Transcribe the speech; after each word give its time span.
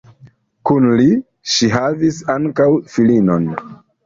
Kun 0.69 0.87
li 0.99 1.05
ŝi 1.57 1.69
havis 1.75 2.17
ankaŭ 2.37 2.69
filinon. 2.97 3.49